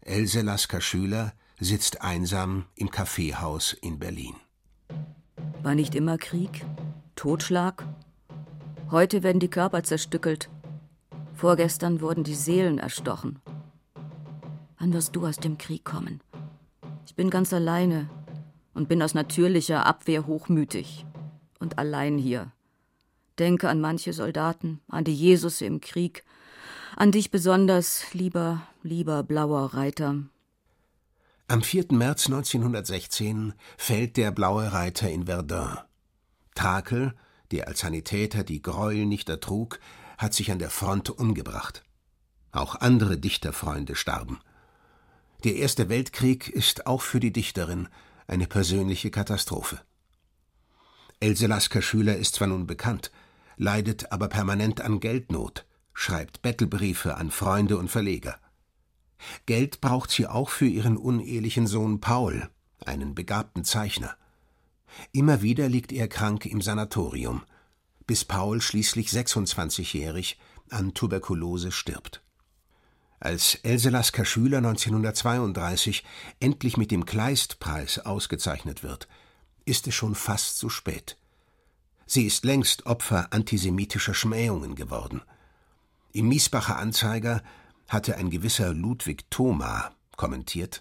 Else 0.00 0.40
Lasker 0.42 0.80
Schüler 0.80 1.32
sitzt 1.60 2.02
einsam 2.02 2.66
im 2.74 2.90
Kaffeehaus 2.90 3.72
in 3.72 3.98
Berlin. 3.98 4.34
War 5.62 5.74
nicht 5.74 5.94
immer 5.94 6.18
Krieg? 6.18 6.64
Totschlag? 7.14 7.86
Heute 8.90 9.22
werden 9.22 9.38
die 9.38 9.48
Körper 9.48 9.84
zerstückelt, 9.84 10.50
Vorgestern 11.42 12.00
wurden 12.00 12.22
die 12.22 12.36
Seelen 12.36 12.78
erstochen. 12.78 13.40
Wann 14.78 14.92
wirst 14.92 15.16
du 15.16 15.26
aus 15.26 15.38
dem 15.38 15.58
Krieg 15.58 15.84
kommen? 15.84 16.20
Ich 17.04 17.16
bin 17.16 17.30
ganz 17.30 17.52
alleine 17.52 18.08
und 18.74 18.88
bin 18.88 19.02
aus 19.02 19.14
natürlicher 19.14 19.86
Abwehr 19.86 20.26
hochmütig 20.26 21.04
und 21.58 21.78
allein 21.78 22.18
hier. 22.18 22.52
Denke 23.38 23.68
an 23.68 23.80
manche 23.80 24.12
Soldaten, 24.12 24.80
an 24.88 25.04
die 25.04 25.14
Jesus 25.14 25.60
im 25.60 25.80
Krieg, 25.80 26.24
an 26.96 27.12
dich 27.12 27.30
besonders, 27.30 28.12
lieber, 28.12 28.62
lieber 28.82 29.22
blauer 29.22 29.74
Reiter. 29.74 30.16
Am 31.48 31.62
4. 31.62 31.86
März 31.90 32.26
1916 32.26 33.54
fällt 33.76 34.16
der 34.16 34.30
blaue 34.30 34.72
Reiter 34.72 35.10
in 35.10 35.26
Verdun. 35.26 35.78
Trakel, 36.54 37.14
der 37.50 37.68
als 37.68 37.80
Sanitäter 37.80 38.44
die 38.44 38.62
Gräuel 38.62 39.06
nicht 39.06 39.28
ertrug, 39.28 39.78
hat 40.18 40.34
sich 40.34 40.50
an 40.50 40.58
der 40.58 40.70
Front 40.70 41.10
umgebracht. 41.10 41.82
Auch 42.52 42.76
andere 42.76 43.18
Dichterfreunde 43.18 43.96
starben. 43.96 44.38
Der 45.44 45.56
Erste 45.56 45.88
Weltkrieg 45.88 46.48
ist 46.48 46.86
auch 46.86 47.02
für 47.02 47.18
die 47.18 47.32
Dichterin 47.32 47.88
eine 48.32 48.46
persönliche 48.46 49.10
Katastrophe. 49.10 49.78
Else 51.20 51.46
Lasker 51.46 51.82
Schüler 51.82 52.16
ist 52.16 52.36
zwar 52.36 52.48
nun 52.48 52.66
bekannt, 52.66 53.12
leidet 53.58 54.10
aber 54.10 54.28
permanent 54.28 54.80
an 54.80 55.00
Geldnot, 55.00 55.66
schreibt 55.92 56.40
Bettelbriefe 56.40 57.18
an 57.18 57.30
Freunde 57.30 57.76
und 57.76 57.90
Verleger. 57.90 58.40
Geld 59.44 59.82
braucht 59.82 60.10
sie 60.10 60.26
auch 60.26 60.48
für 60.48 60.66
ihren 60.66 60.96
unehelichen 60.96 61.66
Sohn 61.66 62.00
Paul, 62.00 62.48
einen 62.80 63.14
begabten 63.14 63.64
Zeichner. 63.64 64.16
Immer 65.12 65.42
wieder 65.42 65.68
liegt 65.68 65.92
er 65.92 66.08
krank 66.08 66.46
im 66.46 66.62
Sanatorium, 66.62 67.42
bis 68.06 68.24
Paul 68.24 68.62
schließlich 68.62 69.08
26-jährig 69.08 70.38
an 70.70 70.94
Tuberkulose 70.94 71.70
stirbt. 71.70 72.22
Als 73.22 73.54
Else 73.62 73.88
Lasker 73.88 74.24
Schüler 74.24 74.58
1932 74.58 76.02
endlich 76.40 76.76
mit 76.76 76.90
dem 76.90 77.06
Kleistpreis 77.06 78.00
ausgezeichnet 78.00 78.82
wird, 78.82 79.06
ist 79.64 79.86
es 79.86 79.94
schon 79.94 80.16
fast 80.16 80.58
zu 80.58 80.68
spät. 80.68 81.16
Sie 82.04 82.26
ist 82.26 82.44
längst 82.44 82.84
Opfer 82.84 83.32
antisemitischer 83.32 84.12
Schmähungen 84.12 84.74
geworden. 84.74 85.22
Im 86.12 86.26
Miesbacher 86.26 86.80
Anzeiger 86.80 87.44
hatte 87.86 88.16
ein 88.16 88.28
gewisser 88.28 88.74
Ludwig 88.74 89.30
Thoma 89.30 89.92
kommentiert: 90.16 90.80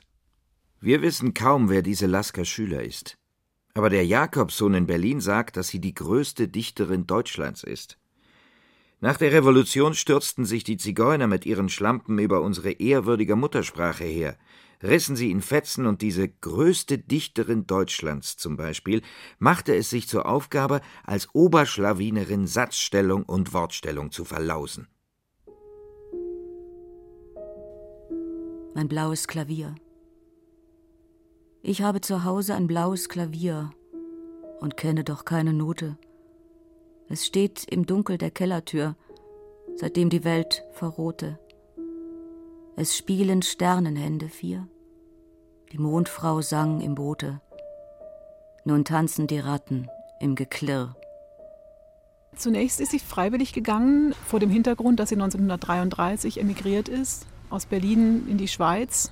Wir 0.80 1.04
wissen 1.04 1.36
kaum, 1.36 1.70
wer 1.70 1.84
diese 1.84 2.08
Lasker 2.08 2.46
Schüler 2.46 2.82
ist. 2.82 3.20
Aber 3.76 3.92
der 3.92 4.08
Jakobsohn 4.08 4.74
in 4.74 4.88
Berlin 4.88 5.22
sagt, 5.22 5.58
dass 5.58 5.68
sie 5.68 5.80
die 5.80 5.94
größte 5.94 6.48
Dichterin 6.48 7.06
Deutschlands 7.06 7.62
ist. 7.62 8.00
Nach 9.04 9.18
der 9.18 9.32
Revolution 9.32 9.96
stürzten 9.96 10.46
sich 10.46 10.64
die 10.64 10.78
Zigeuner 10.78 11.26
mit 11.26 11.48
ihren 11.48 11.70
Schlampen 11.70 12.20
über 12.20 12.42
unsere 12.42 12.74
ehrwürdige 12.74 13.36
Muttersprache 13.36 14.04
her, 14.04 14.38
rissen 14.84 15.16
sie 15.16 15.32
in 15.32 15.42
Fetzen 15.42 15.88
und 15.88 16.04
diese 16.04 16.30
größte 16.30 17.00
Dichterin 17.00 17.66
Deutschlands 17.66 18.38
zum 18.38 18.58
Beispiel 18.58 19.02
machte 19.40 19.76
es 19.76 19.90
sich 19.90 20.08
zur 20.08 20.28
Aufgabe, 20.28 20.82
als 21.04 21.34
Oberschlawinerin 21.34 22.46
Satzstellung 22.46 23.24
und 23.24 23.54
Wortstellung 23.54 24.12
zu 24.12 24.24
verlausen. 24.24 24.88
Mein 28.76 28.88
blaues 28.88 29.28
Klavier. 29.28 29.74
Ich 31.64 31.82
habe 31.82 32.02
zu 32.02 32.24
Hause 32.24 32.54
ein 32.54 32.68
blaues 32.68 33.10
Klavier 33.10 33.72
und 34.60 34.78
kenne 34.78 35.04
doch 35.04 35.26
keine 35.26 35.54
Note. 35.54 35.98
Es 37.12 37.26
steht 37.26 37.66
im 37.66 37.86
Dunkel 37.86 38.18
der 38.18 38.32
Kellertür, 38.32 38.96
seitdem 39.76 40.10
die 40.10 40.24
Welt 40.24 40.64
verrohte. 40.72 41.38
Es 42.78 42.96
spielen 42.96 43.42
Sternenhände 43.42 44.30
vier. 44.30 44.66
Die 45.74 45.78
Mondfrau 45.78 46.42
sang 46.42 46.80
im 46.80 46.96
Boote. 46.96 47.42
Nun 48.64 48.86
tanzen 48.86 49.28
die 49.28 49.40
Ratten 49.40 49.90
im 50.22 50.36
Geklirr. 50.36 50.96
Zunächst 52.38 52.80
ist 52.80 52.92
sie 52.92 53.00
freiwillig 53.00 53.52
gegangen, 53.52 54.16
vor 54.26 54.40
dem 54.40 54.50
Hintergrund, 54.50 55.02
dass 55.02 55.10
sie 55.10 55.16
1933 55.16 56.40
emigriert 56.40 56.88
ist, 56.88 57.26
aus 57.50 57.66
Berlin 57.66 58.26
in 58.30 58.38
die 58.38 58.48
Schweiz, 58.48 59.12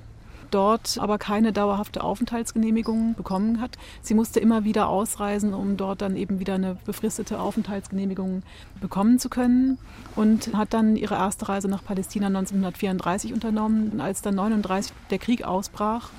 dort 0.51 0.97
aber 0.99 1.17
keine 1.17 1.53
dauerhafte 1.53 2.03
Aufenthaltsgenehmigung 2.03 3.15
bekommen 3.15 3.61
hat. 3.61 3.77
Sie 4.01 4.13
musste 4.13 4.39
immer 4.39 4.63
wieder 4.63 4.89
ausreisen, 4.89 5.53
um 5.53 5.77
dort 5.77 6.01
dann 6.01 6.15
eben 6.15 6.39
wieder 6.39 6.55
eine 6.55 6.77
befristete 6.85 7.39
Aufenthaltsgenehmigung 7.39 8.43
bekommen 8.81 9.19
zu 9.19 9.29
können 9.29 9.77
und 10.15 10.53
hat 10.55 10.73
dann 10.73 10.95
ihre 10.95 11.15
erste 11.15 11.49
Reise 11.49 11.67
nach 11.67 11.83
Palästina 11.83 12.27
1934 12.27 13.33
unternommen. 13.33 13.89
Und 13.91 14.01
als 14.01 14.21
dann 14.21 14.39
1939 14.39 14.93
der 15.09 15.19
Krieg 15.19 15.43
ausbrach, 15.43 16.09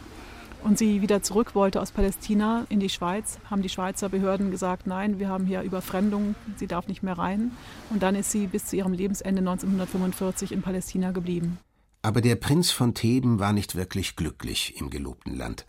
und 0.62 0.78
sie 0.78 1.00
wieder 1.00 1.22
zurück 1.22 1.54
wollte 1.54 1.80
aus 1.80 1.90
Palästina 1.90 2.66
in 2.68 2.80
die 2.80 2.88
Schweiz, 2.88 3.38
haben 3.48 3.62
die 3.62 3.68
Schweizer 3.68 4.08
Behörden 4.08 4.50
gesagt, 4.50 4.86
nein, 4.86 5.18
wir 5.18 5.28
haben 5.28 5.46
hier 5.46 5.62
Überfremdung, 5.62 6.34
sie 6.56 6.66
darf 6.66 6.86
nicht 6.86 7.02
mehr 7.02 7.18
rein. 7.18 7.52
Und 7.88 8.02
dann 8.02 8.14
ist 8.14 8.30
sie 8.30 8.46
bis 8.46 8.66
zu 8.66 8.76
ihrem 8.76 8.92
Lebensende 8.92 9.40
1945 9.40 10.52
in 10.52 10.62
Palästina 10.62 11.12
geblieben. 11.12 11.58
Aber 12.02 12.20
der 12.20 12.36
Prinz 12.36 12.70
von 12.70 12.94
Theben 12.94 13.38
war 13.38 13.52
nicht 13.52 13.74
wirklich 13.74 14.16
glücklich 14.16 14.76
im 14.80 14.90
gelobten 14.90 15.34
Land. 15.36 15.66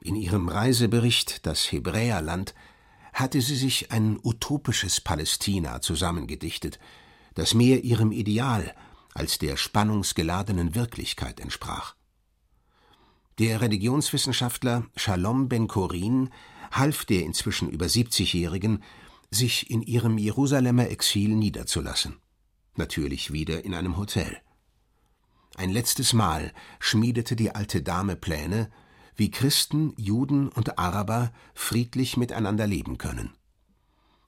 In 0.00 0.14
ihrem 0.14 0.48
Reisebericht 0.48 1.46
Das 1.46 1.72
Hebräerland 1.72 2.54
hatte 3.12 3.40
sie 3.40 3.56
sich 3.56 3.90
ein 3.90 4.18
utopisches 4.22 5.00
Palästina 5.00 5.80
zusammengedichtet, 5.80 6.78
das 7.34 7.54
mehr 7.54 7.82
ihrem 7.82 8.12
Ideal 8.12 8.74
als 9.14 9.38
der 9.38 9.56
spannungsgeladenen 9.56 10.74
Wirklichkeit 10.74 11.40
entsprach. 11.40 11.94
Der 13.38 13.60
Religionswissenschaftler 13.60 14.86
Shalom 14.96 15.48
Ben-Korin 15.48 16.30
half 16.70 17.04
der 17.04 17.22
inzwischen 17.22 17.68
über 17.68 17.86
70-Jährigen, 17.86 18.82
sich 19.30 19.70
in 19.70 19.82
ihrem 19.82 20.18
Jerusalemer 20.18 20.88
Exil 20.90 21.34
niederzulassen. 21.34 22.16
Natürlich 22.76 23.32
wieder 23.32 23.64
in 23.64 23.74
einem 23.74 23.96
Hotel. 23.96 24.40
Ein 25.56 25.70
letztes 25.70 26.12
Mal 26.12 26.52
schmiedete 26.78 27.34
die 27.34 27.54
alte 27.54 27.80
Dame 27.80 28.14
Pläne, 28.14 28.70
wie 29.14 29.30
Christen, 29.30 29.94
Juden 29.96 30.50
und 30.50 30.78
Araber 30.78 31.32
friedlich 31.54 32.18
miteinander 32.18 32.66
leben 32.66 32.98
können. 32.98 33.32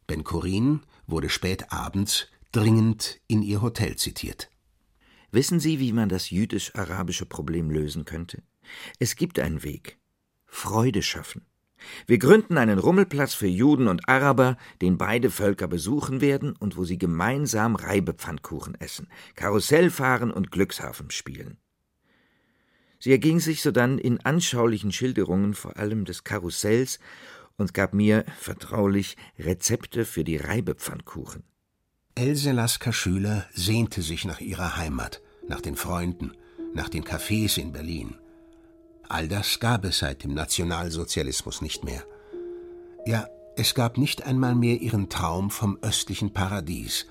Ben 0.06 0.24
Korin 0.24 0.80
wurde 1.06 1.28
spät 1.28 1.70
abends 1.70 2.28
dringend 2.50 3.20
in 3.26 3.42
ihr 3.42 3.60
Hotel 3.60 3.96
zitiert. 3.96 4.50
Wissen 5.30 5.60
Sie, 5.60 5.78
wie 5.80 5.92
man 5.92 6.08
das 6.08 6.30
jüdisch-arabische 6.30 7.26
Problem 7.26 7.70
lösen 7.70 8.06
könnte? 8.06 8.42
Es 8.98 9.14
gibt 9.14 9.38
einen 9.38 9.62
Weg. 9.62 9.98
Freude 10.46 11.02
schaffen. 11.02 11.44
Wir 12.06 12.18
gründen 12.18 12.58
einen 12.58 12.78
Rummelplatz 12.78 13.34
für 13.34 13.46
Juden 13.46 13.88
und 13.88 14.08
Araber, 14.08 14.56
den 14.82 14.98
beide 14.98 15.30
Völker 15.30 15.68
besuchen 15.68 16.20
werden 16.20 16.54
und 16.58 16.76
wo 16.76 16.84
sie 16.84 16.98
gemeinsam 16.98 17.76
Reibepfannkuchen 17.76 18.74
essen, 18.80 19.08
Karussell 19.36 19.90
fahren 19.90 20.30
und 20.30 20.50
Glückshafen 20.50 21.10
spielen. 21.10 21.58
Sie 23.00 23.12
erging 23.12 23.38
sich 23.38 23.62
sodann 23.62 23.98
in 23.98 24.20
anschaulichen 24.24 24.92
Schilderungen 24.92 25.54
vor 25.54 25.76
allem 25.76 26.04
des 26.04 26.24
Karussells 26.24 26.98
und 27.56 27.74
gab 27.74 27.94
mir 27.94 28.24
vertraulich 28.38 29.16
Rezepte 29.38 30.04
für 30.04 30.24
die 30.24 30.36
Reibepfannkuchen. 30.36 31.44
Else 32.14 32.50
Lasker 32.50 32.92
Schüler 32.92 33.46
sehnte 33.52 34.02
sich 34.02 34.24
nach 34.24 34.40
ihrer 34.40 34.76
Heimat, 34.76 35.22
nach 35.46 35.60
den 35.60 35.76
Freunden, 35.76 36.32
nach 36.74 36.88
den 36.88 37.04
Cafés 37.04 37.58
in 37.58 37.72
Berlin. 37.72 38.16
All 39.08 39.26
das 39.26 39.58
gab 39.58 39.84
es 39.84 39.98
seit 39.98 40.24
dem 40.24 40.34
Nationalsozialismus 40.34 41.62
nicht 41.62 41.82
mehr. 41.82 42.02
Ja, 43.06 43.26
es 43.56 43.74
gab 43.74 43.96
nicht 43.96 44.24
einmal 44.24 44.54
mehr 44.54 44.80
ihren 44.80 45.08
Traum 45.08 45.50
vom 45.50 45.78
östlichen 45.80 46.34
Paradies, 46.34 47.06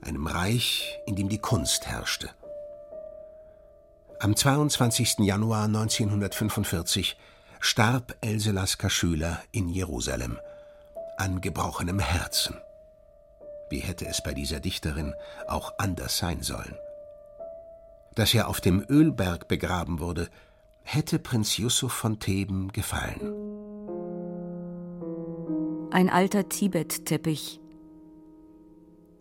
einem 0.00 0.26
Reich, 0.26 0.98
in 1.06 1.16
dem 1.16 1.28
die 1.28 1.38
Kunst 1.38 1.86
herrschte. 1.86 2.30
Am 4.20 4.36
22. 4.36 5.18
Januar 5.18 5.64
1945 5.64 7.16
starb 7.60 8.14
Else 8.20 8.52
Lasker 8.52 8.90
Schüler 8.90 9.42
in 9.50 9.68
Jerusalem 9.68 10.38
an 11.16 11.40
gebrochenem 11.40 11.98
Herzen. 11.98 12.56
Wie 13.70 13.80
hätte 13.80 14.06
es 14.06 14.22
bei 14.22 14.34
dieser 14.34 14.60
Dichterin 14.60 15.14
auch 15.48 15.72
anders 15.78 16.16
sein 16.16 16.42
sollen? 16.42 16.76
Dass 18.14 18.32
er 18.34 18.48
auf 18.48 18.60
dem 18.60 18.84
Ölberg 18.88 19.48
begraben 19.48 19.98
wurde, 19.98 20.28
hätte 20.84 21.18
Prinz 21.18 21.56
Yusuf 21.56 21.92
von 21.92 22.20
Theben 22.20 22.68
gefallen. 22.72 23.20
Ein 25.90 26.08
alter 26.08 26.48
Tibet-Teppich. 26.48 27.60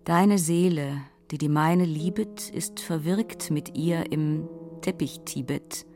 Deine 0.03 0.37
Seele, 0.37 1.01
die 1.31 1.39
die 1.39 1.49
meine 1.49 1.85
liebet, 1.85 2.51
ist 2.51 2.79
verwirkt 2.79 3.49
mit 3.49 3.75
ihr 3.75 4.11
im 4.11 4.47
Teppich 4.81 5.21
Tibet. 5.25 5.87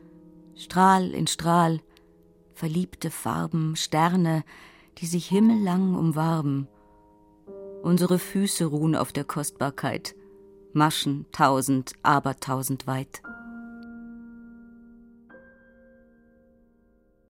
Strahl 0.56 1.12
in 1.12 1.27
Strahl, 1.27 1.82
verliebte 2.56 3.12
Farben, 3.12 3.75
Sterne, 3.75 4.43
die 4.97 5.06
sich 5.06 5.27
himmellang 5.27 5.93
umwarben 5.93 6.67
Unsere 7.88 8.19
Füße 8.19 8.65
ruhen 8.65 8.95
auf 8.95 9.13
der 9.13 9.23
Kostbarkeit, 9.23 10.15
Maschen 10.73 11.25
tausend, 11.32 11.93
abertausend 12.03 12.86
weit. 12.86 13.21